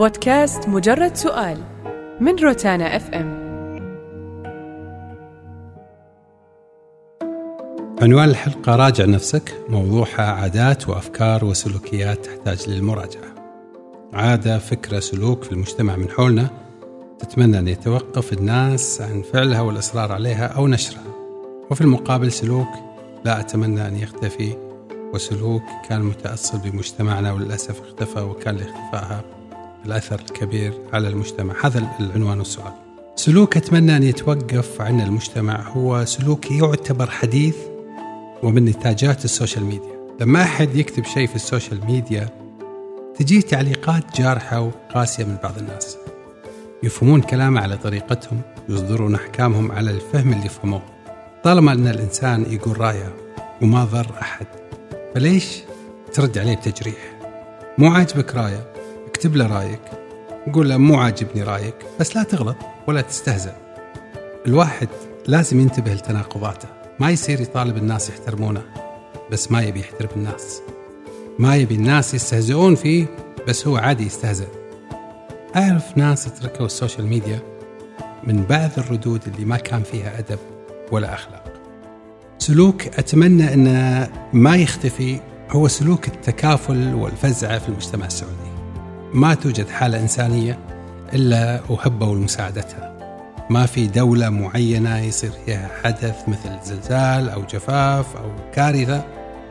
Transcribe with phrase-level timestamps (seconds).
[0.00, 1.58] بودكاست مجرد سؤال
[2.20, 3.40] من روتانا اف ام
[8.02, 13.34] عنوان الحلقة راجع نفسك موضوعها عادات وأفكار وسلوكيات تحتاج للمراجعة.
[14.12, 16.50] عادة فكرة سلوك في المجتمع من حولنا
[17.18, 21.14] تتمنى أن يتوقف الناس عن فعلها والإصرار عليها أو نشرها.
[21.70, 22.68] وفي المقابل سلوك
[23.24, 24.56] لا أتمنى أن يختفي
[25.14, 29.39] وسلوك كان متأصل بمجتمعنا وللأسف اختفى وكان لإختفائها
[29.86, 31.54] الأثر الكبير على المجتمع.
[31.64, 32.72] هذا العنوان والسؤال
[33.16, 35.60] سلوك أتمنى أن يتوقف عن المجتمع.
[35.60, 37.56] هو سلوك يعتبر حديث
[38.42, 40.00] ومن نتاجات ال social media.
[40.20, 42.28] لما أحد يكتب شيء في ال social media
[43.18, 45.96] تجيه تعليقات جارحة وقاسية من بعض الناس.
[46.82, 50.82] يفهمون كلامه على طريقتهم يصدرون أحكامهم على الفهم اللي فهموه
[51.44, 53.14] طالما أن الإنسان يقول رأيه
[53.62, 54.46] وما ضر أحد
[55.14, 55.62] فليش
[56.12, 57.18] ترد عليه بتجريح؟
[57.78, 58.72] مو عاجبك رأيه؟
[59.20, 59.80] اكتب له رأيك.
[60.52, 63.56] قول له مو عاجبني رأيك بس لا تغلط ولا تستهزأ.
[64.46, 64.88] الواحد
[65.26, 66.68] لازم ينتبه لتناقضاته.
[67.00, 68.62] ما يصير يطالب الناس يحترمونه
[69.30, 70.62] بس ما يبي يحترم الناس.
[71.38, 73.06] ما يبي الناس يستهزئون فيه
[73.48, 74.48] بس هو عادي يستهزئ.
[75.56, 77.38] أعرف ناس تركوا ال social media
[78.24, 80.38] من بعض الردود اللي ما كان فيها أدب
[80.92, 81.44] ولا أخلاق.
[82.38, 88.49] سلوك أتمنى أنه ما يختفي هو سلوك التكافل والفزعة في المجتمع السعودي.
[89.14, 90.58] ما توجد حالة إنسانية
[91.12, 92.90] إلا وهبوا لمساعدتها.
[93.50, 99.04] ما في دولة معينة يصير فيها حدث مثل زلزال أو جفاف أو كارثة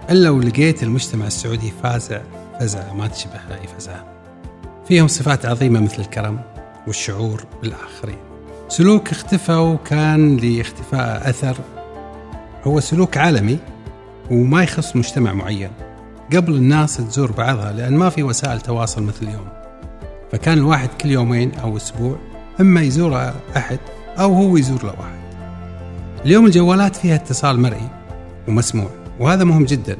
[0.10, 2.22] إلا ولقيت المجتمع السعودي فازع
[2.60, 4.06] فزعة ما تشبه أي فزعة
[4.88, 6.40] فيهم صفات عظيمة مثل الكرم
[6.88, 8.18] والشعور بالآخرين.
[8.68, 11.58] سلوك اختفى وكان لاختفاء أثر.
[12.64, 13.60] هو سلوك عالمي
[14.32, 15.72] وما يخص مجتمع معين.
[16.36, 19.48] قبل الناس تزور بعضها لأن ما في وسائل تواصل مثل اليوم.
[20.32, 22.16] فكان الواحد كل يومين أو أسبوع
[22.62, 23.80] إما يزور أحد
[24.20, 25.20] أو هو يزور له واحد
[26.26, 27.90] اليوم الجوالات فيها اتصال مرئي
[28.48, 28.90] ومسموع
[29.20, 29.98] وهذا مهم جدا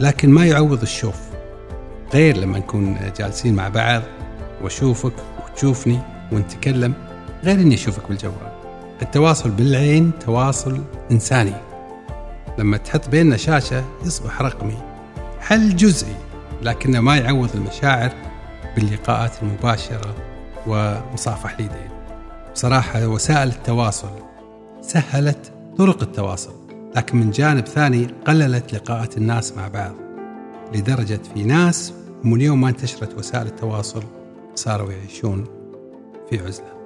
[0.00, 1.16] لكن ما يعوض الشوف.
[2.14, 4.02] غير لما نكون جالسين مع بعض
[4.62, 5.12] وأشوفك
[5.44, 5.98] وتشوفني
[6.32, 6.94] ونتكلم
[7.44, 8.52] غير إني أشوفك بالجوال.
[9.02, 11.54] التواصل بالعين تواصل إنساني.
[12.58, 14.87] لما تحط بيننا شاشة يصبح رقمي.
[15.48, 16.16] حل جزئي
[16.62, 18.12] لكنه ما يعوض المشاعر
[18.76, 20.14] باللقاءات المباشرة
[20.66, 21.90] ومصافح اليدين
[22.54, 24.10] بصراحة وسائل التواصل
[24.80, 26.54] سهلت طرق التواصل
[26.96, 29.94] لكن من جانب ثاني قللت لقاءات الناس مع بعض
[30.74, 31.94] لدرجة في ناس
[32.24, 34.02] من يوم ما انتشرت وسائل التواصل
[34.54, 35.44] صاروا يعيشون
[36.30, 36.78] في عزلة.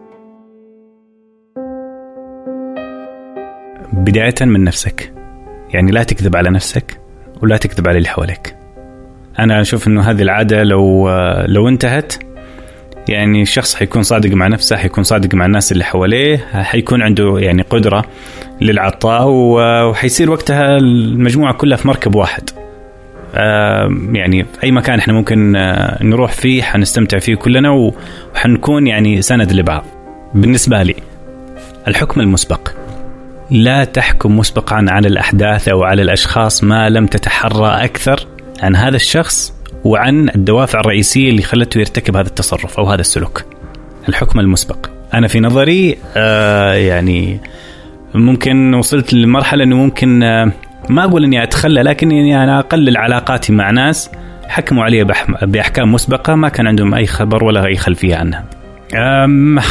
[3.92, 5.14] بداية من نفسك.
[5.68, 7.01] يعني لا تكذب على نفسك.
[7.42, 8.56] ولا تكذب على اللي حواليك
[9.38, 11.10] أنا أشوف أنه هذه العادة لو
[11.46, 12.12] لو انتهت
[13.08, 17.62] يعني الشخص حيكون صادق مع نفسه حيكون صادق مع الناس اللي حواليه حيكون عنده يعني
[17.62, 18.04] قدرة
[18.60, 22.50] للعطاء وحيصير وقتها المجموعة كلها في مركب واحد.
[24.12, 25.52] يعني في أي مكان إحنا ممكن
[26.02, 27.70] نروح فيه حنستمتع فيه كلنا
[28.34, 29.84] وحنكون يعني سند لبعض.
[30.34, 30.94] بالنسبة لي
[31.88, 32.68] الحكم المسبق.
[33.52, 38.26] لا تحكم مسبقا على الأحداث أو على الأشخاص ما لم تتحرى أكثر
[38.62, 39.54] عن هذا الشخص
[39.84, 43.44] وعن الدوافع الرئيسية اللي خلته يرتكب هذا التصرف أو هذا السلوك.
[44.08, 44.86] الحكم المسبق.
[45.14, 47.40] أنا في نظري آه يعني
[48.14, 50.52] ممكن وصلت لمرحلة أنه ممكن آه
[50.88, 54.10] ما أقول أني أتخلى لكن أني أنا أقلل علاقاتي مع ناس
[54.48, 55.04] حكموا علي
[55.42, 58.44] بأحكام مسبقة ما كان عندهم أي خبر ولا أي خلفية عنها.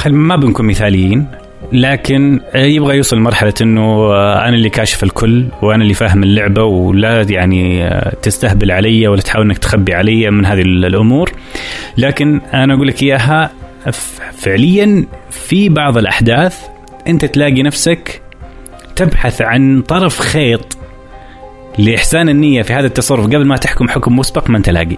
[0.07, 1.40] ما بنكون مثاليين.
[1.73, 7.89] لكن يبغى يوصل لمرحلة إنه أنا اللي كاشف الكل وأنا اللي فاهم اللعبة ولا يعني
[8.21, 11.31] تستهبل علي ولا تحاول إنك تخبي علي من هذه الأمور.
[11.97, 13.51] لكن أنا أقول لك إياها
[14.33, 16.59] فعليا في بعض الأحداث
[17.07, 18.21] أنت تلاقي نفسك
[18.95, 20.77] تبحث عن طرف خيط
[21.77, 24.97] لإحسان النية في هذا التصرف قبل ما تحكم حكم مسبق ما أنت لاقي.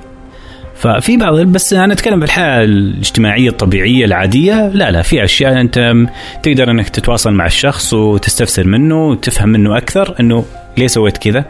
[0.84, 5.94] ففي بعض بس أنا أتكلم بالحياة الاجتماعية الطبيعية العادية لا لا في أشياء أنت
[6.44, 10.46] تقدر إنك تتواصل مع الشخص وتستفسر منه وتفهم منه أكثر إنه
[10.78, 11.46] ليه سويت كذا؟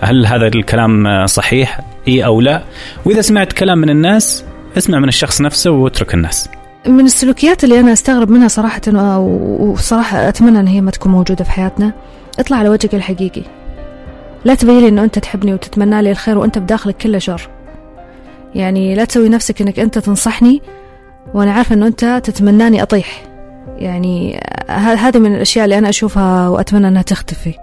[0.00, 2.62] هل هذا الكلام صحيح؟ إي أو لا؟
[3.04, 4.44] وإذا سمعت كلام من الناس
[4.78, 6.48] اسمع من الشخص نفسه واترك الناس.
[6.86, 8.80] من السلوكيات اللي أنا أستغرب منها صراحة
[9.18, 11.92] وصراحة أتمنى إن هي ما تكون موجودة في حياتنا
[12.38, 13.42] اطلع على وجهك الحقيقي.
[14.44, 17.55] لا تبين لي إنه أنت تحبني وتتمنى لي الخير وأنت بداخلك كله شر.
[18.56, 20.62] يعني لا تسوي نفسك إنك أنت تنصحني
[21.34, 23.26] وأنا عارفة إنه أنت تتمناني أطيح.
[23.78, 27.54] يعني هذه من الأشياء اللي أنا أشوفها وأتمنى إنها تختفي.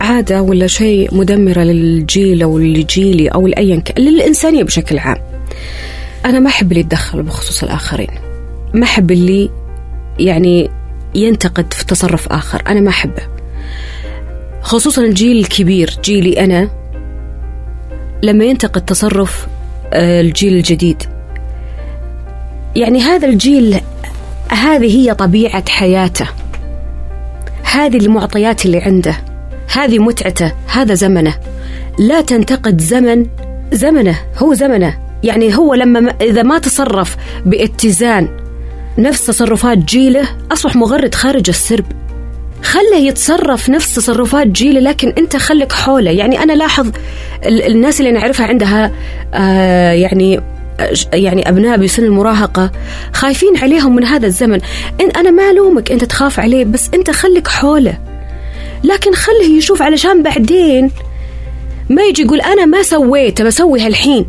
[0.00, 5.18] عادة ولا شيء مدمرة للجيل أو لجيلي أو لأيا للإنسانية بشكل عام.
[6.24, 8.10] أنا ما أحب اللي يتدخل بخصوص الآخرين.
[8.74, 9.50] ما أحب اللي
[10.18, 10.70] يعني
[11.14, 12.62] ينتقد في تصرف آخر.
[12.68, 13.22] أنا ما أحبه.
[14.62, 16.85] خصوصا الجيل الكبير جيلي أنا
[18.22, 19.46] لما ينتقد تصرف
[19.92, 21.02] آه، الجيل الجديد.
[22.76, 23.80] يعني هذا الجيل
[24.50, 26.26] هذه هي طبيعة حياته.
[27.62, 29.16] هذه المعطيات اللي عنده
[29.72, 31.34] هذه متعته هذا زمنه.
[31.98, 33.26] لا تنتقد زمن
[33.72, 34.98] زمنه هو زمنه.
[35.24, 37.16] يعني هو لما إذا ما تصرف
[37.46, 38.28] باتزان
[38.98, 42.05] نفس تصرفات جيله أصبح مغرد خارج السرب.
[42.62, 46.10] خله يتصرف نفس تصرفات جيله لكن أنت خليك حوله.
[46.10, 46.90] يعني أنا لاحظ
[47.46, 48.92] الناس اللي نعرفها عندها
[49.34, 50.40] آه يعني
[51.12, 52.70] يعني أبناء بسن المراهقة
[53.12, 54.60] خايفين عليهم من هذا الزمن.
[55.00, 57.98] إن أنا ما ألومك أنت تخاف عليه بس أنت خليك حوله.
[58.84, 60.90] لكن خله يشوف علشان بعدين
[61.90, 64.26] ما يجي يقول أنا ما سويت بسوي هالحين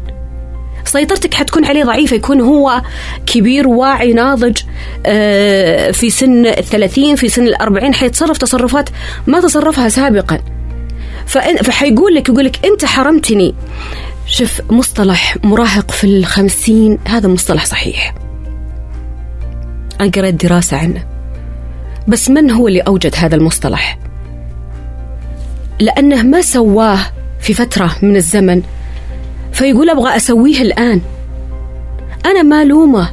[0.88, 2.81] سيطرتك حتكون عليه ضعيفة يكون هو
[3.25, 4.57] كبير واعي ناضج
[5.06, 8.89] آه، في سن الثلاثين في سن الأربعين حيتصرف تصرفات
[9.28, 10.39] ما تصرفها سابقا.
[11.63, 13.56] فحيقول لك يقول لك أنت حرمتني.
[14.25, 18.16] شوف مصطلح مراهق في الخمسين هذا مصطلح صحيح.
[20.01, 21.06] أنا قريت دراسة عنه.
[22.07, 24.00] بس من هو اللي أوجد هذا المصطلح؟
[25.80, 27.00] لأنه ما سواه
[27.39, 28.62] في فترة من الزمن.
[29.57, 31.01] فيقول أبغى أسويه الآن.
[32.25, 33.12] أنا ما لومه.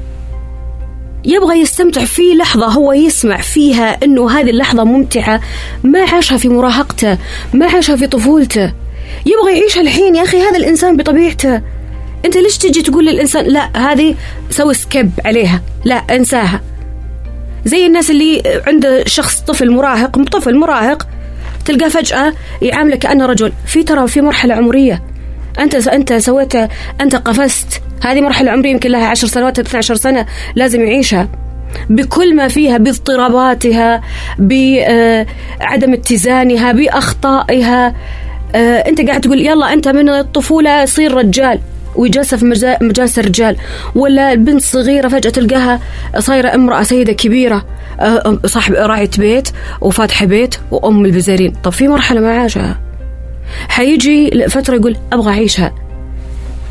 [1.25, 5.41] يبغى يستمتع في لحظة هو يسمع فيها أنه هذه اللحظة ممتعة.
[5.85, 7.19] ما عاشها في مراهقته
[7.53, 8.73] ما عاشها في طفولته.
[9.27, 11.63] يبغى يعيشها الحين يا أخي هذا الإنسان بطبيعته.
[12.25, 14.15] أنت ليش تجي تقول للإنسان لا هذه
[14.51, 15.63] سوي skip عليها.
[15.85, 16.61] لا انساها.
[17.65, 21.09] زي الناس اللي عنده شخص طفل مراهق طفل مراهق
[21.65, 22.33] تلقاه فجأة
[22.63, 23.53] يعاملك كأنه رجل.
[23.67, 25.14] في ترى في مرحلة عمرية.
[25.59, 26.55] أنت أنت سويت
[27.01, 27.83] أنت قفزت.
[28.05, 31.29] هذه مرحلة عمريه يمكن لها 10 سنوات 12 سنة لازم يعيشها.
[31.91, 34.01] بكل ما فيها باضطراباتها
[34.39, 37.95] بعدم اتزانها بأخطائها.
[38.55, 41.61] آه، أنت قاعد تقول يلا أنت من الطفولة صير رجال
[41.97, 42.45] وجالسة في
[42.81, 43.57] مجالس الرجال.
[43.95, 45.81] ولا البنت صغيرة فجأة تلقاها
[46.19, 47.65] صايرة امرأة سيدة كبيرة
[48.01, 49.49] آه، صاحب راعية بيت
[49.81, 51.53] وفاتحة بيت وأم البزارين.
[51.65, 52.84] طب في مرحلة ما عاشها
[53.69, 55.75] حيجي فترة يقول أبغى أعيشها.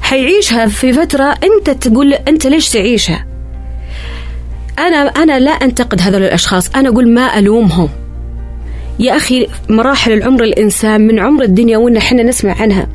[0.01, 3.25] حيعيشها في فترة أنت تقول أنت ليش تعيشها؟
[4.80, 7.89] أنا أنا لا أنتقد هذول الأشخاص أنا أقول ما ألومهم.
[9.00, 12.88] يا أخي مراحل العمر الإنسان من عمر الدنيا وإن إحنا نسمع عنها.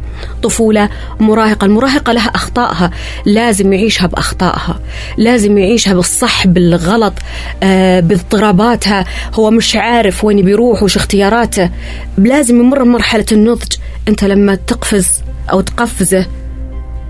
[0.42, 0.88] طفولة
[1.20, 1.64] مراهقة.
[1.64, 2.90] المراهقة لها أخطائها.
[3.26, 4.80] لازم يعيشها بأخطائها.
[5.16, 7.14] لازم يعيشها بالصح بالغلط
[7.62, 9.04] آه باضطراباتها.
[9.34, 11.70] هو مش عارف وين بيروح وش اختياراته.
[12.18, 13.72] لازم يمر مرحلة النضج.
[14.08, 15.08] أنت لما تقفز
[15.52, 16.26] أو تقفزه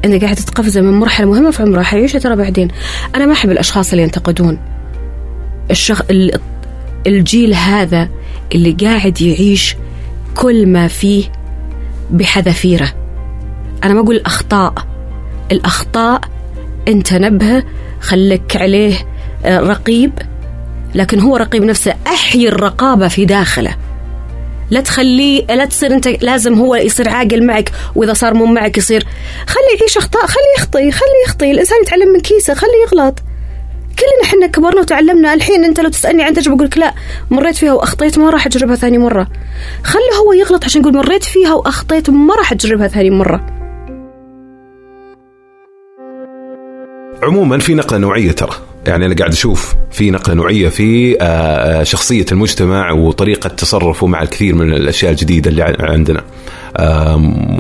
[0.04, 2.68] أنت قاعد تقفزه من مرحلة مهمة في عمره حيعيشها ترى بعدين.
[3.14, 4.58] أنا ما أحب الأشخاص اللي ينتقدون.
[5.70, 6.02] الشخ...
[7.06, 8.08] الجيل هذا
[8.54, 9.76] اللي قاعد يعيش
[10.34, 11.24] كل ما فيه
[12.10, 12.88] بحذافيره.
[13.84, 14.74] أنا ما أقول أخطاء.
[15.52, 16.20] الأخطاء
[16.88, 17.64] أنت نبهه
[18.00, 18.94] خلك عليه
[19.44, 20.12] آه، رقيب
[20.94, 21.94] لكن هو رقيب نفسه.
[22.06, 23.74] أحيي الرقابة في داخله.
[24.70, 29.06] لا تخليه لا تصير أنت لازم هو يصير عاقل معك وإذا صار مو معك يصير.
[29.46, 31.50] خليه يعيش أخطاء خليه يخطي خليه يخطي.
[31.50, 33.18] الإنسان يتعلم من كيسه خليه يغلط.
[33.98, 35.34] كلنا إحنا كبرنا وتعلمنا.
[35.34, 36.94] الحين أنت لو تسألني عن تجربة أقول لك لا
[37.30, 39.28] مريت فيها وأخطيت ما راح أجربها ثاني مرة.
[39.84, 43.57] خلي هو يغلط عشان يقول مريت فيها وأخطيت ما راح أجربها ثاني مرة.
[47.22, 48.50] عموما في نقلة نوعية ترى.
[48.86, 54.22] يعني أنا قاعد أشوف في نقلة نوعية في آه، آه، شخصية المجتمع وطريقة تصرفه مع
[54.22, 56.22] الكثير من الأشياء الجديدة اللي عندنا.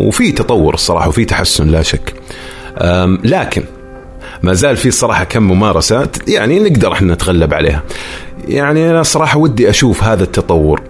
[0.00, 2.14] وفي تطور الصراحة وفي تحسن لا شك.
[3.24, 3.64] لكن
[4.42, 7.82] ما زال في صراحة كم ممارسه يعني نقدر إحنا نتغلب عليها.
[8.48, 10.82] يعني أنا صراحة ودي أشوف هذا التطور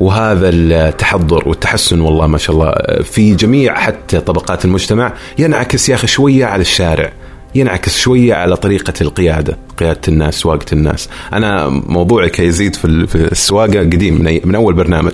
[0.00, 6.06] وهذا التحضر والتحسن والله ما شاء الله في جميع حتى طبقات المجتمع ينعكس يا أخي
[6.06, 7.12] شوية على الشارع.
[7.54, 14.40] ينعكس شوية على طريقة القيادة، قيادة الناس، سواقة الناس، أنا موضوعي كيزيد في السواقة قديم
[14.44, 15.12] من أول برنامج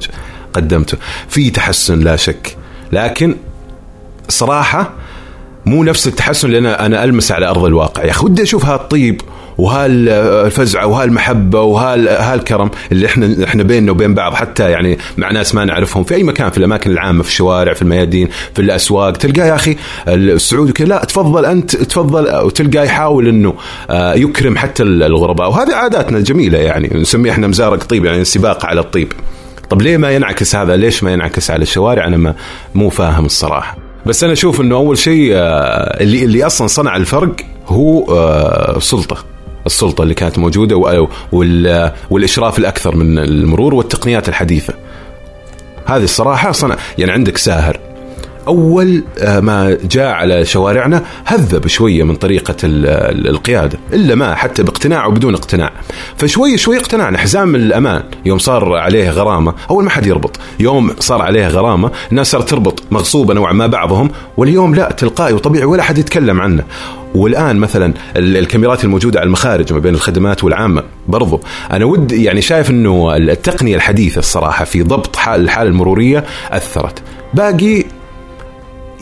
[0.53, 2.57] قدمته، في تحسن لا شك،
[2.93, 3.37] لكن
[4.29, 4.93] صراحة
[5.67, 8.05] مو نفس التحسن اللي أنا أنا على أرض الواقع.
[8.05, 9.21] يا أخي ودي أشوف هالطيب
[9.61, 16.05] وهالفزعه وهالمحبة وهالكرم اللي إحنا إحنا بيننا وبين بعض حتى يعني مع ناس ما نعرفهم
[16.05, 19.77] في أي مكان في الأماكن العامة في الشوارع في الميادين في الأسواق تلقاه يا أخي
[20.09, 23.55] السعودي كذا لا تفضل أنت تفضل وتلقاه يحاول إنه
[23.91, 25.49] آه، يكرم حتى الغرباء.
[25.49, 29.13] وهذه عاداتنا الجميلة يعني نسميها إحنا مزارق طيب يعني السباق على الطيب.
[29.71, 32.35] طب ليه ما ينعكس هذا؟ ليش ما ينعكس على الشوارع؟ أنا ما
[32.75, 33.77] مو فاهم الصراحة.
[34.07, 37.37] بس أنا أشوف إنه أول شيء آه، اللي اللي أصلا صنع الفرق
[37.67, 39.30] هو آه، سلطه
[39.67, 41.07] السلطة اللي كانت موجودة
[42.11, 44.75] والإشراف الأكثر من المرور والتقنيات الحديثة.
[45.87, 47.79] هذه الصراحة صنع يعني عندك ساهر.
[48.49, 54.35] أول آه، ما جاء على شوارعنا هذب شوية من طريقة ال- ال- القيادة إلا ما
[54.35, 55.73] حتى باقتناع وبدون اقتناع.
[56.17, 58.03] فشوي شوي اقتنعنا حزام الأمان.
[58.25, 60.37] يوم صار عليه غرامة أول ما حد يربط.
[60.61, 65.65] يوم صار عليه غرامة الناس صارت تربط مغصوبة نوعا ما بعضهم واليوم لا تلقائي وطبيعي
[65.65, 66.65] ولا حد يتكلم عنه.
[67.15, 71.41] والآن مثلا ال- الكاميرات الموجودة على المخارج ما بين الخدمات والعامة برضو.
[71.73, 77.03] أنا ودي يعني شايف إنه التقنية الحديثة الصراحة في ضبط حال الحالة المرورية أثرت.
[77.35, 77.85] باقي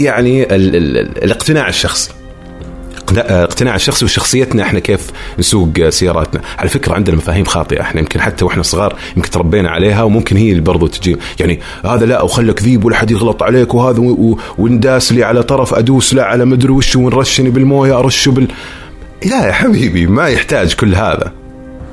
[0.00, 2.10] يعني ال ال ال الاقتناع الشخصي.
[3.16, 6.40] اقتناع الشخصي وشخصيتنا إحنا كيف نسوق سياراتنا.
[6.58, 10.50] على فكرة عندنا مفاهيم خاطئة إحنا يمكن حتى وإحنا صغار يمكن تربينا عليها وممكن هي
[10.50, 11.16] اللي برضو تجي.
[11.40, 14.02] يعني هذا لا وخلك ذيب ولا حد يغلط عليك وهذا
[14.58, 18.48] ونداس لي على طرف أدوس لا على مدري وش ونرشني بالموية أرشه بال.
[19.24, 21.32] لا يا حبيبي ما يحتاج كل هذا.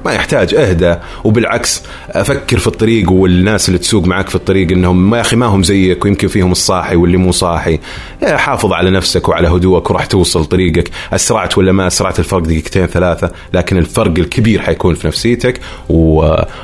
[0.05, 0.95] ما يحتاج اهدى.
[1.24, 5.45] وبالعكس أفكر في الطريق والناس اللي تسوق معك في الطريق انهم ما يا أخي ما
[5.45, 7.79] هم زيك ويمكن فيهم الصاحي واللي مو صاحي.
[8.21, 10.91] يا حافظ على نفسك وعلى هدوءك وراح توصل طريقك.
[11.13, 15.59] اسرعت ولا ما اسرعت؟ الفرق دقيقتين ثلاثة لكن الفرق الكبير حيكون في نفسيتك.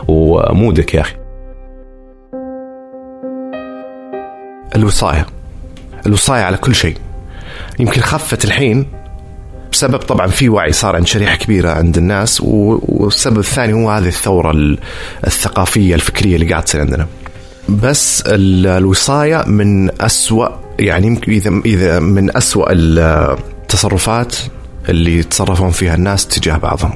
[0.08, 1.14] ومودك يا أخي.
[4.76, 5.26] الوصاية.
[6.06, 6.96] الوصاية على كل شيء.
[7.80, 9.01] يمكن خفت الحين
[9.72, 14.52] بسبب طبعا في وعي صار عند شريحة كبيرة عند الناس والسبب الثاني هو هذه الثورة
[14.52, 14.80] ال-
[15.28, 17.08] الثقافية الفكرية اللي قاعد تصير عندنا.
[17.70, 20.48] بس ال- الوصاية من أسوأ
[20.80, 24.36] يعني يمكن إذا إذا من أسوأ التصرفات
[24.90, 26.94] اللي يتصرفون فيها الناس تجاه بعضهم.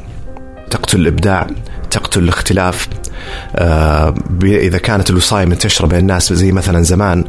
[0.72, 1.48] تقتل الإبداع
[1.92, 2.88] تقتل الاختلاف
[3.56, 4.14] آه
[4.44, 7.24] إذا كانت الوصاية منتشرة بين الناس زي مثلا زمان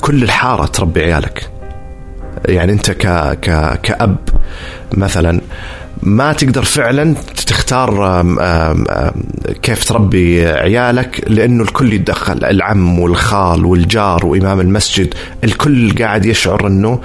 [0.00, 1.49] كل الحارة تربي عيالك.
[2.50, 3.06] يعني انت ك
[3.40, 4.16] ك كأب
[4.92, 5.40] مثلا
[6.02, 7.14] ما تقدر فعلا
[7.46, 8.22] تختار
[9.62, 15.14] كيف تربي عيالك لأنه الكل يتدخل العم والخال والجار وإمام المسجد
[15.44, 17.00] الكل قاعد يشعر إنه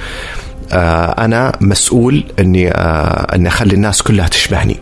[0.72, 4.78] آه، أنا مسؤول إني آه، إني أخلي الناس كلها تشبهني.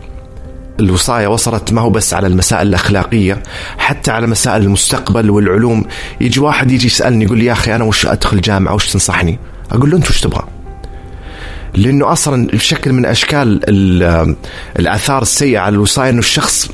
[0.80, 3.42] الوصاية وصلت ما هو بس على المسائل الأخلاقية
[3.78, 5.84] حتى على مسائل المستقبل والعلوم.
[6.20, 9.38] يجي واحد يجي يسألني يقول لي يا أخي أنا وش أدخل جامعة؟ وش تنصحني؟
[9.72, 10.44] أقول له أنت وش تبغى؟
[11.74, 14.36] لأنه أصلا بشكل من أشكال ال-
[14.78, 16.70] الآثار السيئة على الوصاية أنه الشخص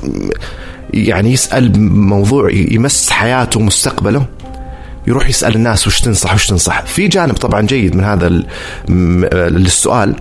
[0.93, 4.25] يعني يسأل موضوع يمس حياته ومستقبله
[5.07, 6.81] يروح يسأل الناس وش تنصح وش تنصح.
[6.85, 8.45] في جانب طبعا جيد من هذا ال-
[8.89, 10.15] م- للسؤال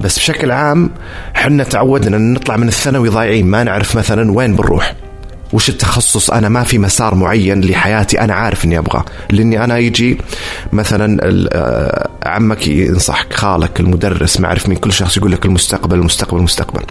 [0.00, 0.90] بس بشكل عام
[1.34, 4.94] حنا تعودنا إن نطلع من الثانوي ضايعين ما نعرف مثلا وين بنروح.
[5.52, 9.04] وش التخصص؟ أنا ما في مسار معين لحياتي أنا عارف إني أبغاه.
[9.30, 10.18] لأني أنا يجي
[10.72, 11.18] مثلا
[11.52, 16.82] آه، عمك ينصحك خالك المدرس ما أعرف مين كل شخص يقول لك المستقبل المستقبل المستقبل.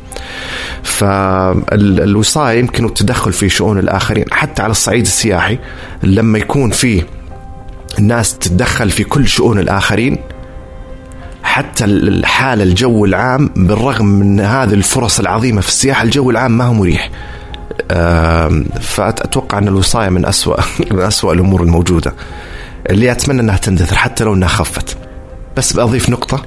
[0.83, 5.59] فالوصايه يمكن التدخل في شؤون الآخرين حتى على الصعيد السياحي
[6.03, 7.03] لما يكون في
[7.99, 10.17] الناس تتدخل في كل شؤون الآخرين
[11.43, 16.73] حتى الحالة الجو العام بالرغم من هذه الفرص العظيمة في السياحة الجو العام ما هو
[16.73, 17.09] مريح.
[17.91, 20.55] آم، فأتوقع أن الوصاية من أسوأ
[20.91, 22.13] من أسوأ الأمور الموجودة.
[22.89, 24.97] اللي أتمنى أنها تندثر حتى لو أنها خفت.
[25.57, 26.45] بس بأضيف نقطة.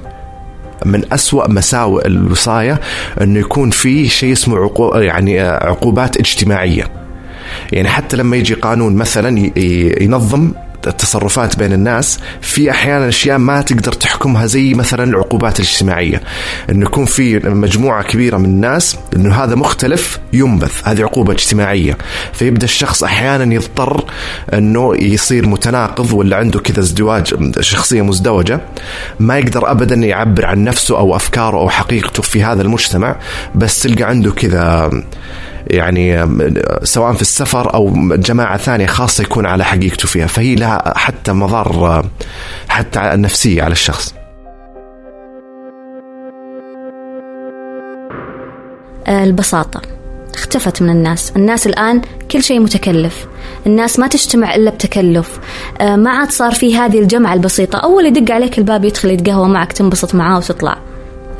[0.85, 2.79] من أسوأ مساوئ الوصاية
[3.21, 4.95] أنه يكون في شيء اسمه عقو...
[4.95, 6.91] يعني آه، عقوبات اجتماعية.
[7.71, 9.51] يعني حتى لما يجي قانون مثلا
[10.01, 10.51] ينظم
[10.87, 16.21] التصرفات بين الناس في أحيانا أشياء ما تقدر تحكمها زي مثلا العقوبات الاجتماعية.
[16.69, 21.97] انه يكون في مجموعة كبيرة من الناس إنه هذا مختلف ينبث هذه عقوبة اجتماعية.
[22.33, 24.03] فيبدأ الشخص أحيانا يضطر
[24.53, 28.59] إنه يصير متناقض ولا عنده كذا ازدواج شخصية مزدوجة
[29.19, 33.15] ما يقدر ابدا يعبر عن نفسه أو أفكاره أو حقيقته في هذا المجتمع
[33.55, 34.91] بس تلقى عنده كذا
[35.67, 36.27] يعني
[36.83, 40.27] سواء في السفر أو جماعة ثانية خاصة يكون على حقيقته فيها.
[40.27, 42.05] فهي لها حتى مضار
[42.67, 44.13] حتى نفسية على الشخص.
[49.07, 49.81] البساطة.
[50.33, 51.33] اختفت من الناس.
[51.35, 52.01] الناس الآن
[52.31, 53.27] كل شيء متكلف.
[53.67, 55.39] الناس ما تجتمع إلا بتكلف.
[55.81, 57.79] آه، ما عاد صار في هذه الجمعة البسيطة.
[57.79, 60.77] أول يدق عليك الباب يدخل يتقهوى معك تنبسط معاه وتطلع.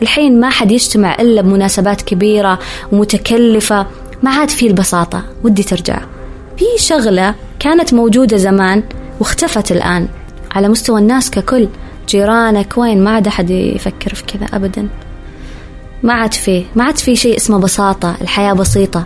[0.01, 2.60] الحين ما حد يجتمع إلا بمناسبات كبيرة
[2.92, 3.88] ومتكلفة.
[4.24, 6.00] ما عاد في البساطة ودي ترجع.
[6.58, 8.84] في شغلة كانت موجودة زمان
[9.20, 10.08] واختفت الآن.
[10.51, 11.68] على مستوى الناس ككل
[12.08, 14.88] جيرانك وين؟ ما عاد أحد يفكر في كذا أبدا.
[16.03, 19.06] ما عاد فيه ما عاد في شيء اسمه بساطة الحياة بسيطة.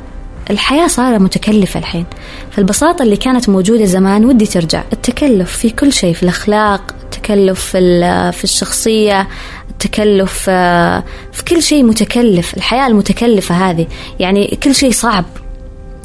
[0.50, 2.06] الحياة صارت متكلفة الحين.
[2.52, 4.84] فالبساطة اللي كانت موجودة زمان ودي ترجع.
[4.94, 9.28] التكلف في كل شيء في الأخلاق التكلف في, في الشخصية
[9.70, 12.58] التكلف آه، في كل شيء متكلف.
[12.58, 13.88] الحياة المتكلفة هذه.
[14.20, 15.26] يعني كل شيء صعب.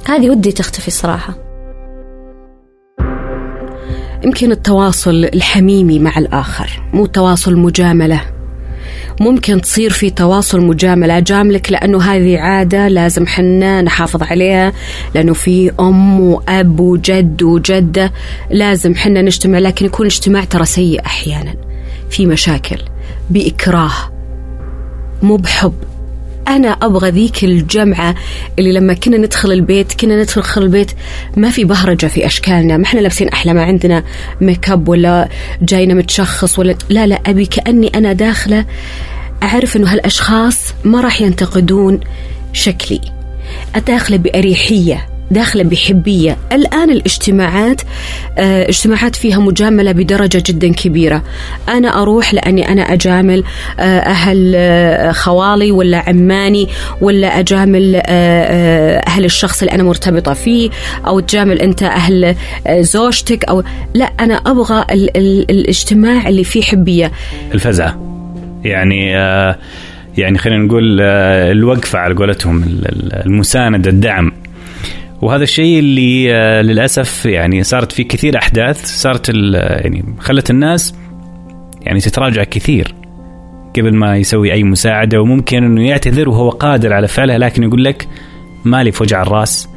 [0.09, 1.35] هذه ودي تختفي الصراحة.
[4.25, 8.32] يمكن التواصل الحميمي مع الآخر مو تواصل مجاملة.
[9.21, 14.73] ممكن تصير في تواصل مجاملة جاملك لأنه هذه عادة لازم حنا نحافظ عليها
[15.15, 18.13] لأنه في أم وأب وجد وجدة
[18.51, 21.55] لازم حنا نجتمع لكن يكون الاجتماع ترى سيء أحيانا.
[22.11, 22.79] في مشاكل
[23.31, 23.93] بإكراه
[25.23, 25.75] مو بحب.
[26.49, 28.15] أنا أبغى ذيك الجمعة
[28.59, 30.93] اللي لما كنا ندخل البيت كنا ندخل البيت
[31.37, 34.05] ما في بهرجة في أشكالنا ما إحنا لابسين أحلى ما عندنا
[34.41, 35.29] ميك اب ولا
[35.63, 38.67] جاينا متشخص ولا لا لا أبي كأني أنا داخلة
[39.43, 42.01] أعرف إنه هالأشخاص ما راح ينتقدون
[42.53, 43.01] شكلي.
[43.87, 45.12] داخلة بأريحية.
[45.31, 46.37] داخلة بحبية.
[46.53, 47.81] الآن الاجتماعات
[48.39, 51.23] آه، اجتماعات فيها مجاملة بدرجة جدا كبيرة.
[51.69, 53.45] أنا أروح لأني أنا أجامل
[53.81, 56.69] آه، أهل آه، خوالي ولا عماني
[57.01, 60.71] ولا أجامل أهل الشخص اللي أنا مرتبطة فيه
[61.07, 62.35] أو تجامل أنت أهل
[62.81, 63.63] زوجتك أو
[63.95, 67.13] لا أنا أبغى ال- ال- الاجتماع اللي فيه حبية.
[67.55, 68.01] الفزعه
[68.65, 69.07] يعني
[70.19, 74.33] يعني خلينا نقول الوقفة على قولتهم ال- ال- المساندة الدعم.
[75.23, 80.95] وهذا الشيء اللي آه للأسف يعني صارت فيه كثير أحداث صارت ال- يعني خلت الناس
[81.83, 82.95] يعني تتراجع كثير
[83.77, 88.09] قبل ما يسوي أي مساعدة وممكن إنه يعتذر وهو قادر على فعلها لكن يقول لك
[88.65, 89.69] مالي في وجع الرأس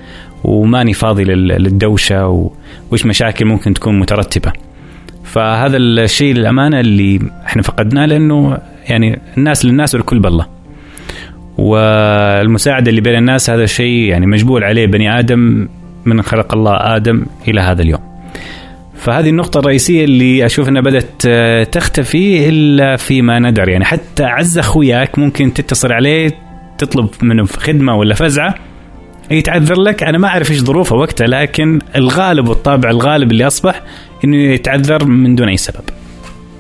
[0.44, 2.52] وماني فاضي لل- للدوشة و-
[2.92, 4.54] وش مشاكل ممكن تكون مترتبة.
[5.24, 8.58] فهذا الشيء للأمانة اللي إحنا فقدناه لأنه
[8.90, 10.55] يعني الناس للناس والكل بالله.
[11.58, 15.68] والمساعدة اللي بين الناس هذا شيء يعني مجبول عليه بني آدم
[16.06, 18.00] من خلق الله آدم إلى هذا اليوم.
[18.96, 23.70] فهذه النقطة الرئيسية اللي أشوف أنها بدأت آه، تختفي إلا فيما ندر.
[23.70, 26.32] يعني حتى أعز أخوياك ممكن تتصل عليه
[26.78, 28.56] تطلب منه خدمة ولا فزعة
[29.32, 30.04] يتعذر لك.
[30.04, 33.82] أنا ما أعرف إيش ظروفه وقتها لكن الغالب والطابع الغالب اللي أصبح
[34.24, 35.84] أنه يتعذر من دون أي سبب.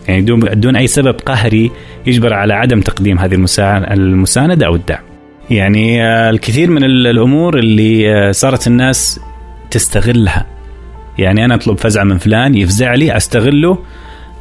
[0.07, 1.71] يعني دون, دون أي سبب قهري
[2.07, 5.01] يجبر على عدم تقديم هذه المسا- المساندة أو الدعم.
[5.49, 9.19] يعني آه، الكثير من ال- الأمور اللي آه، صارت الناس
[9.71, 10.45] تستغلها.
[11.17, 13.77] يعني أنا أطلب فزعه من فلان يفزع لي أستغله.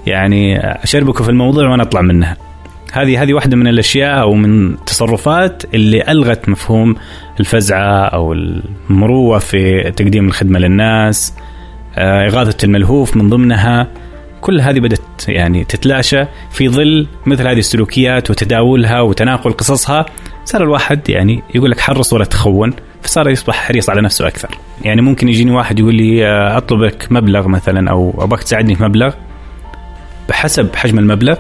[0.07, 2.37] يعني اشربكه في الموضوع وأنا أطلع منها.
[2.93, 6.97] هذه هذه واحدة من الأشياء أو من التصرفات اللي ألغت مفهوم
[7.41, 11.35] الفزعة أو المروه في تقديم الخدمة للناس.
[11.97, 13.87] آه، إغاثة الملهوف من ضمنها.
[14.45, 20.07] كل هذه بدأت يعني تتلاشى في ظل مثل هذه السلوكيات وتداولها وتناقل قصصها.
[20.45, 24.59] صار الواحد يعني يقول لك حرص ولا تخون فصار يصبح حريص على نفسه أكثر.
[24.83, 29.15] يعني ممكن يجيني واحد يقول لي آه، أطلبك مبلغ مثلا أو أبغاك تساعدني في مبلغ.
[30.29, 31.37] بحسب حجم المبلغ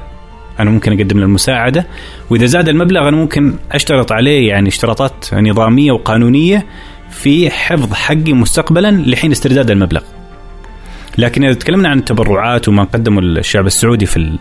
[0.60, 1.86] أنا ممكن أقدم له المساعدة.
[2.30, 6.66] وإذا زاد المبلغ أنا ممكن أشترط عليه يعني اشتراطات نظامية وقانونية
[7.10, 10.02] في حفظ حقي مستقبلا لحين استرداد المبلغ.
[11.18, 14.38] لكن إذا تكلمنا عن التبرعات وما قدمه الشعب السعودي في.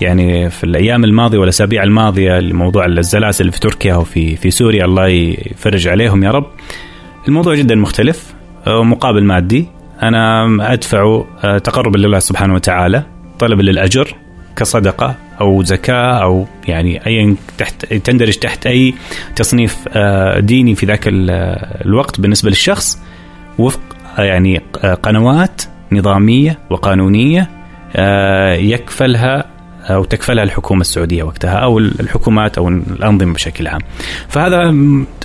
[0.00, 5.88] يعني في الأيام الماضية والأسابيع الماضية لموضوع الزلازل في تركيا وفي في سوريا الله يفرج
[5.88, 6.46] عليهم يا رب.
[7.28, 8.34] الموضوع جدا مختلف
[8.66, 9.66] مقابل مادي
[10.02, 13.02] أنا أدفع آه، تقربا لله سبحانه وتعالى
[13.38, 14.14] طلبا للأجر
[14.56, 18.94] كصدقة أو زكاة أو يعني ايا تحت تندرج تحت أي
[19.36, 21.30] تصنيف آه، ديني في ذاك ال-
[21.86, 22.98] الوقت بالنسبة للشخص
[23.58, 23.80] وفق
[24.18, 24.60] آه، يعني
[25.02, 25.62] قنوات
[25.94, 27.50] نظامية وقانونية
[27.96, 29.44] آه، يكفلها
[29.90, 33.80] أو تكفلها الحكومة السعودية وقتها أو الحكومات أو الأنظمة بشكل عام.
[34.28, 34.70] فهذا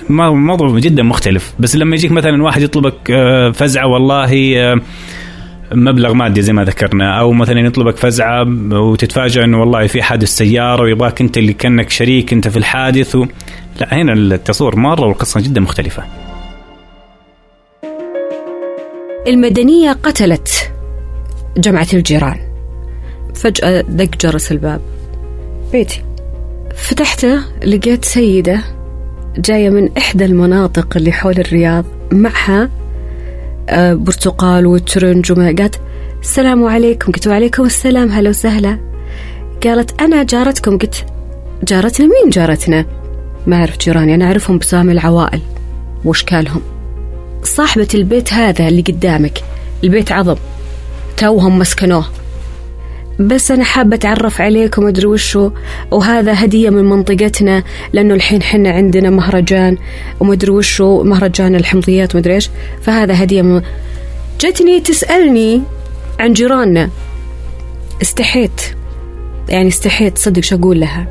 [0.08, 4.80] موضوع جدا مختلف، بس لما يجيك مثلا واحد يطلبك آه، فزعة والله آه،
[5.74, 10.82] مبلغ مادي زي ما ذكرنا أو مثلا يطلبك فزعة وتتفاجأ إنه والله في حادث سياره
[10.82, 13.26] ويبغاك أنت اللي كأنك شريك أنت في الحادث و...
[13.80, 16.02] لا هنا التصور مرة والقصة جدا مختلفة.
[19.26, 20.72] المدنية قتلت
[21.56, 22.36] جمعة الجيران.
[23.34, 24.80] فجأة دق جرس الباب.
[25.72, 26.02] بيتي.
[26.76, 28.60] فتحته لقيت سيدة
[29.38, 32.70] جاية من إحدى المناطق اللي حول الرياض معها
[33.68, 35.80] آه، برتقال وترنج وما قالت
[36.22, 37.12] السلام عليكم.
[37.12, 38.10] قلت وعليكم السلام.
[38.10, 38.78] هلا وسهلا.
[39.64, 40.78] قالت أنا جارتكم.
[40.78, 41.06] قلت
[41.64, 42.86] جارتنا؟ مين جارتنا؟
[43.46, 44.14] ما أعرف جيراني.
[44.14, 45.40] أنا أعرفهم بسام العوائل.
[46.04, 46.62] واشكالهم
[47.42, 49.38] صاحبة البيت هذا اللي قدامك.
[49.84, 50.36] البيت عظم.
[51.16, 52.04] توهم مسكنوه.
[53.20, 55.50] بس أنا حابة أتعرف عليكم أدري وشو
[55.90, 59.76] وهذا هدية من منطقتنا لأنه الحين حنا عندنا مهرجان
[60.20, 62.50] ومدري وشو مهرجان الحمضيات ومدري إيش
[62.82, 63.62] فهذا هدية من
[64.40, 65.62] جتني تسألني
[66.20, 66.90] عن جيراننا.
[68.02, 68.60] استحيت.
[69.48, 71.08] يعني استحيت صدق شو أقول لها؟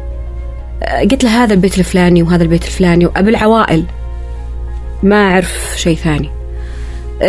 [1.11, 3.85] قلت لها هذا البيت الفلاني وهذا البيت الفلاني وأبي العوائل.
[5.03, 6.29] ما أعرف شيء ثاني.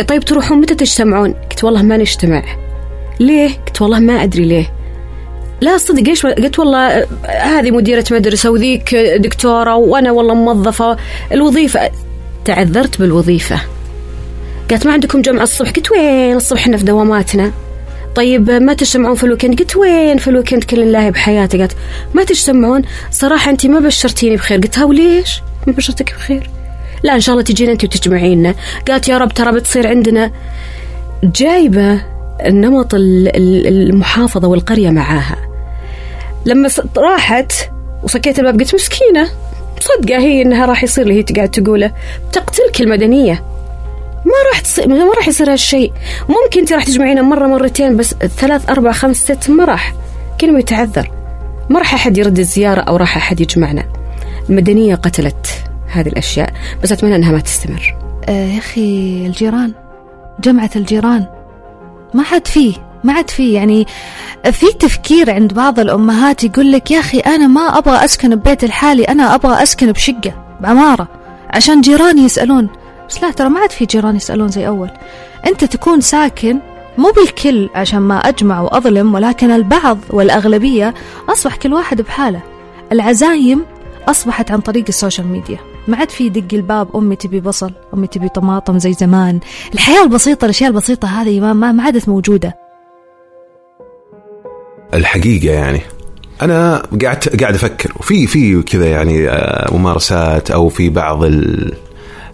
[0.07, 2.43] طيب تروحون متى تجتمعون؟ قلت والله ما نجتمع.
[3.19, 4.73] ليه؟ قلت والله ما أدري ليه.
[5.61, 10.97] لا صدق إيش قلت والله هذه مديرة مدرسة وذيك دكتورة وأنا والله موظفة.
[11.31, 11.91] الوظيفة
[12.45, 13.61] تعذرت بالوظيفة.
[14.69, 17.51] قالت ما عندكم جمعة الصبح؟ قلت وين الصبح إحنا في دواماتنا؟
[18.15, 21.57] طيب ما تجتمعون في ال weekend؟ قلت وين في ال weekend؟ كل الله بحياتي.
[21.57, 21.75] قالت
[22.13, 22.81] ما تجتمعون؟
[23.11, 24.59] صراحة أنت ما بشرتيني بخير.
[24.59, 26.49] قلت ها وليش؟ ما بشرتك بخير.
[27.03, 28.55] لا إن شاء الله تجينا أنت وتجمعينا.
[28.87, 30.31] قالت يا رب ترى بتصير عندنا
[31.23, 32.01] جايبة
[32.45, 35.37] نمط المحافظة والقرية معاها.
[36.45, 37.53] لما راحت
[38.03, 39.29] وصكيت الباب قلت مسكينة.
[39.79, 41.91] صدقة هي إنها راح يصير اللي هي قاعد تقوله.
[42.29, 43.43] بتقتلك المدنية.
[44.25, 45.93] ما راح تصير ما راح يصير هالشيء.
[46.29, 49.95] ممكن أنت راح تجمعينا مرة مرتين بس ثلاث أربع خمس ست ما راح.
[50.41, 51.11] كلمة يتعذر.
[51.69, 53.83] ما راح أحد يرد الزيارة أو راح أحد يجمعنا.
[54.49, 55.63] المدنية قتلت.
[55.91, 57.95] هذه الأشياء بس أتمنى إنها ما تستمر.
[58.29, 59.73] آه يا أخي الجيران
[60.39, 61.25] جمعة الجيران
[62.13, 62.73] ما حد فيه
[63.03, 63.87] ما عاد في يعني
[64.51, 69.03] في تفكير عند بعض الأمهات يقول لك يا أخي أنا ما أبغى أسكن ببيت الحالي
[69.03, 71.07] أنا أبغى أسكن بشقة بعمارة
[71.49, 72.69] عشان جيراني يسألون.
[73.09, 74.89] بس لا ترى ما عاد في جيران يسألون زي أول.
[75.47, 76.59] أنت تكون ساكن
[76.97, 80.93] مو بالكل عشان ما أجمع وأظلم ولكن البعض والأغلبية
[81.29, 82.41] أصبح كل واحد بحاله.
[82.91, 83.65] العزايم
[84.07, 85.70] أصبحت عن طريق ال social media.
[85.87, 89.39] ما عاد في دق الباب أمي تبي بصل أمي تبي طماطم زي زمان.
[89.73, 92.55] الحياة البسيطة الأشياء البسيطة هذه ما, ما عادت موجودة.
[94.93, 95.81] الحقيقة يعني
[96.41, 101.73] أنا قاعد قاعد أفكر وفي في كذا يعني آه، ممارسات أو في بعض ال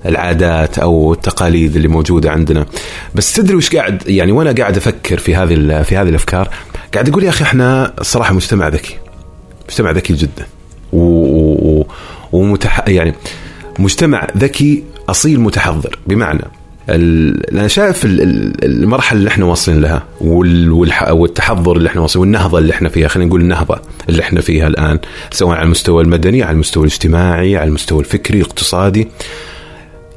[0.05, 2.65] العادات أو التقاليد اللي موجودة عندنا.
[3.15, 6.49] بس تدري وش قاعد يعني وأنا قاعد أفكر في هذه في هذه الأفكار
[6.93, 8.97] قاعد أقول يا أخي إحنا الصراحه مجتمع ذكي
[9.69, 10.47] مجتمع ذكي جدا.
[10.93, 11.83] و...
[12.31, 12.87] ومتح...
[12.87, 13.13] يعني
[13.79, 15.99] مجتمع ذكي أصيل متحضر.
[16.07, 16.43] بمعنى
[16.89, 20.03] أنا شايف المرحلة اللي إحنا واصلين لها
[21.11, 24.99] والتحضر اللي إحنا واصلين والنهضة اللي إحنا فيها خلينا نقول النهضة اللي إحنا فيها الآن
[25.31, 29.07] سواء على المستوى المدني على المستوى الاجتماعي على المستوى الفكري الاقتصادي.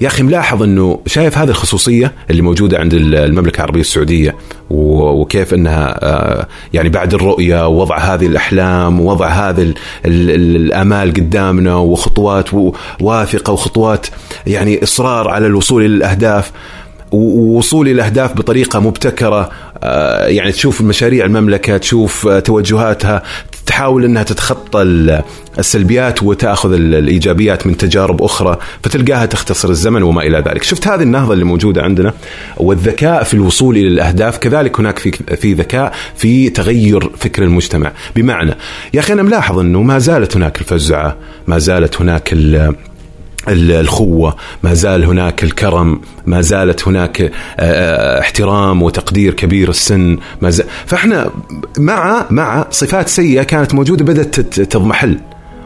[0.00, 4.34] يا أخي ملاحظ إنه شايف هذه الخصوصية اللي موجودة عند المملكة العربية السعودية
[4.70, 12.48] وكيف إنها آه، يعني بعد الرؤية ووضع هذه الأحلام ووضع هذه الأمال قدامنا وخطوات
[13.00, 14.06] واثقة وخطوات
[14.46, 16.52] يعني إصرار على الوصول إلى الأهداف
[17.12, 19.50] ووصول الاهداف بطريقة مبتكرة
[20.26, 23.22] يعني تشوف مشاريع المملكة تشوف آه، توجهاتها
[23.66, 24.82] تحاول إنها تتخطى
[25.58, 30.62] السلبيات وتأخذ الإيجابيات من تجارب أخرى فتلقاها تختصر الزمن وما إلى ذلك.
[30.62, 32.14] شفت هذه النهضة اللي موجودة عندنا
[32.56, 37.92] والذكاء في الوصول إلى الأهداف كذلك هناك في في ذكاء في تغير فكر المجتمع.
[38.16, 38.54] بمعنى
[38.94, 41.16] يا أخي أنا ملاحظ إنه ما زالت هناك الفزعة
[41.46, 42.32] ما زالت هناك
[43.48, 44.36] الخوة.
[44.62, 50.18] ما زال هناك الكرم ما زالت هناك آه، آه، احترام وتقدير كبير السن.
[50.42, 51.30] ما زال فاحنا
[51.78, 55.18] مع مع صفات سيئة كانت موجودة بدأت تضمحل.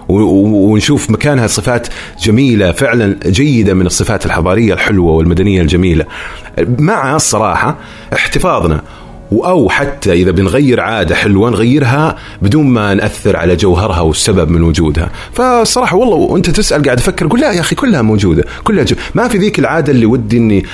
[0.08, 1.88] ونشوف مكانها صفات
[2.22, 6.04] جميلة فعلا جيدة من الصفات الحضارية الحلوة والمدنية الجميلة.
[6.78, 7.76] مع الصراحة
[8.12, 8.82] احتفاظنا
[9.32, 15.10] أو حتى إذا بنغير عادة حلوة نغيرها بدون ما نأثر على جوهرها والسبب من وجودها.
[15.32, 18.96] فصراحة والله وأنت تسأل قاعد أفكر أقول لا يا أخي كلها موجودة كلها جو.
[19.14, 20.64] ما في ذيك العادة اللي ودي إني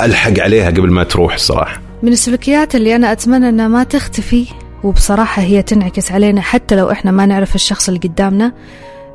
[0.00, 1.80] ألحق عليها قبل ما تروح الصراحة.
[2.02, 4.46] من السلوكيات اللي أنا أتمنى إنها ما تختفي
[4.84, 8.52] وبصراحة هي تنعكس علينا حتى لو إحنا ما نعرف الشخص اللي قدامنا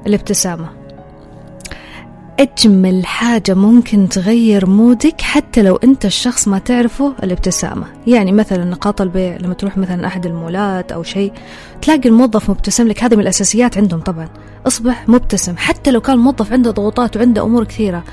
[0.07, 0.84] الابتسامة.
[2.39, 7.85] أجمل حاجة ممكن تغير مودك حتى لو أنت الشخص ما تعرفه الابتسامة.
[8.07, 11.33] يعني مثلا نقاط البيع لما تروح مثلا أحد المولات أو شيء
[11.81, 13.03] تلاقي الموظف مبتسم لك.
[13.03, 14.29] هذه من الأساسيات عندهم طبعا.
[14.67, 15.57] أصبح مبتسم.
[15.57, 18.03] حتى لو كان الموظف عنده ضغوطات وعنده أمور كثيرة.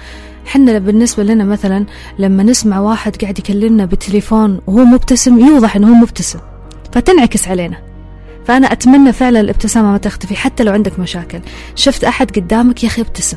[0.47, 1.87] حنا بالنسبة لنا مثلا
[2.19, 6.39] لما نسمع واحد قاعد يكلمنا بالتليفون وهو مبتسم يوضح إنه هو مبتسم.
[6.93, 7.77] فتنعكس علينا.
[8.45, 11.41] فأنا أتمنى فعلا الابتسامة ما تختفي حتى لو عندك مشاكل.
[11.75, 13.37] شفت أحد قدامك؟ يا أخي ابتسم.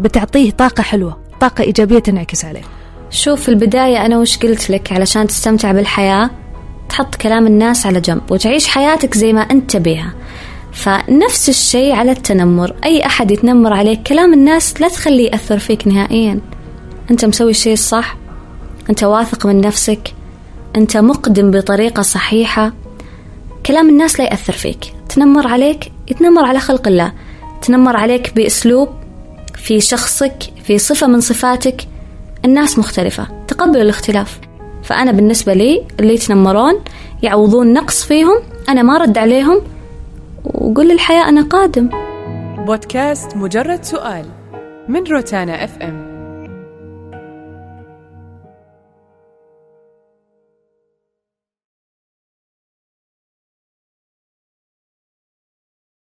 [0.00, 2.62] بتعطيه طاقة حلوة طاقة إيجابية تنعكس عليه.
[3.10, 6.30] شوف في البداية أنا وش قلت لك علشان تستمتع بالحياة؟
[6.88, 10.14] تحط كلام الناس على جنب وتعيش حياتك زي ما أنت بيها.
[10.72, 16.40] فنفس الشيء على التنمر أي أحد يتنمر عليك كلام الناس لا تخليه يأثر فيك نهائيا.
[17.10, 18.16] أنت مسوي الشيء الصح
[18.90, 20.14] أنت واثق من نفسك
[20.76, 22.72] أنت مقدم بطريقة صحيحة.
[23.66, 24.94] كلام الناس لا يأثر فيك.
[25.08, 27.12] تنمر عليك يتنمر على خلق الله.
[27.62, 28.88] تنمر عليك بأسلوب
[29.60, 31.86] في شخصك في صفة من صفاتك
[32.44, 34.40] الناس مختلفة تقبل الاختلاف.
[34.82, 36.74] فأنا بالنسبة لي اللي يتنمرون
[37.22, 39.62] يعوضون نقص فيهم أنا ما رد عليهم
[40.44, 41.88] وقل للحياة أنا قادم.
[42.66, 44.24] بودكاست مجرد سؤال
[44.88, 46.09] من روتانا اف ام